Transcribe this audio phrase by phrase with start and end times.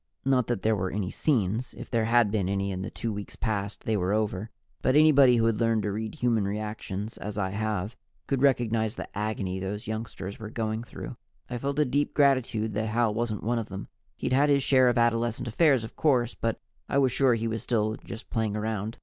[0.25, 1.75] Not that there were any scenes.
[1.77, 4.49] If there had been any in the two weeks past, they were over.
[4.81, 9.15] But anybody who has learned to read human reactions, as I have, could recognize the
[9.15, 11.17] agony those youngsters were going through.
[11.51, 13.89] I felt a deep gratitude that Hal wasn't one of them.
[14.17, 16.59] He'd had his share of adolescent affairs, of course, but
[16.89, 18.97] I was sure he was still just playing around.